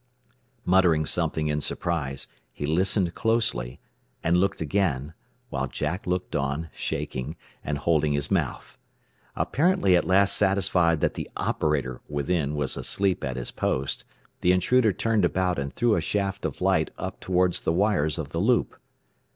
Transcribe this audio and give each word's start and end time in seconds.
Muttering 0.65 1.05
something 1.05 1.47
in 1.47 1.61
surprise, 1.61 2.25
he 2.51 2.65
listened 2.65 3.13
closely, 3.13 3.79
and 4.23 4.35
looked 4.37 4.59
again, 4.59 5.13
while 5.49 5.67
Jack 5.67 6.07
looked 6.07 6.35
on, 6.35 6.71
shaking, 6.73 7.35
and 7.63 7.77
holding 7.77 8.13
his 8.13 8.31
mouth. 8.31 8.79
Apparently 9.35 9.95
at 9.95 10.07
last 10.07 10.35
satisfied 10.35 11.01
that 11.01 11.13
the 11.13 11.29
"operator" 11.37 12.01
within 12.09 12.55
was 12.55 12.75
asleep 12.77 13.23
at 13.23 13.35
his 13.37 13.51
post, 13.51 14.03
the 14.39 14.51
intruder 14.51 14.91
turned 14.91 15.23
about 15.23 15.59
and 15.59 15.71
threw 15.71 15.93
a 15.93 16.01
shaft 16.01 16.45
of 16.45 16.61
light 16.61 16.89
up 16.97 17.19
toward 17.19 17.53
the 17.53 17.71
wires 17.71 18.17
of 18.17 18.29
the 18.29 18.39
loop. 18.39 18.75